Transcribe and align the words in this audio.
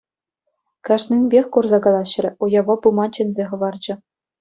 Кашнинпех 0.89 1.45
курса 1.59 1.79
калаҫрӗ, 1.85 2.29
уява 2.49 2.75
пыма 2.83 3.05
чӗнсе 3.15 3.43
хӑварчӗ. 3.55 3.93